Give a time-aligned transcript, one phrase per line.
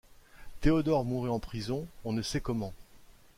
[0.61, 2.73] Théodore mourut en prison, on ne sait comment.